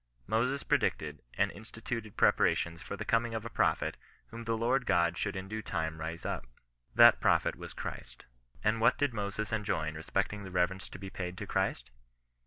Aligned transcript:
Moses 0.25 0.63
predicted, 0.63 1.21
and 1.35 1.51
instituted 1.51 2.17
preparations 2.17 2.81
for 2.81 2.97
the 2.97 3.05
coming 3.05 3.35
of 3.35 3.45
a 3.45 3.51
Prophet 3.51 3.97
whom 4.29 4.45
the 4.45 4.57
Lord 4.57 4.87
God 4.87 5.15
should 5.15 5.35
in 5.35 5.47
due 5.47 5.61
time 5.61 5.99
raise 6.01 6.25
up. 6.25 6.47
That 6.95 7.19
Prophet 7.21 7.55
was 7.55 7.75
Christ. 7.75 8.25
And 8.63 8.81
what 8.81 8.97
did 8.97 9.13
Moses 9.13 9.53
enjoin 9.53 9.93
respecting 9.93 10.43
the 10.43 10.49
reverence 10.49 10.89
to 10.89 10.97
be 10.97 11.11
paid 11.11 11.37
to 11.37 11.45
Christ 11.45 11.91